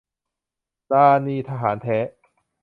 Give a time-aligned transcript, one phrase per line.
[0.91, 1.97] ราณี ทหารแท้